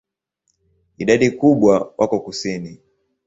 [1.01, 2.81] Idadi kubwa wako kusini.